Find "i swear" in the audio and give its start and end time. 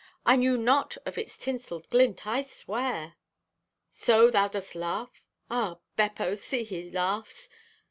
2.25-3.17